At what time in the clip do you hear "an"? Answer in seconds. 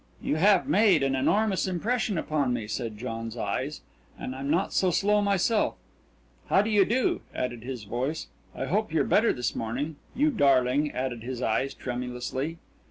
1.03-1.13